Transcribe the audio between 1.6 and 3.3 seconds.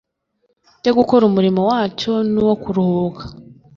wacyo nuwo kuruhuka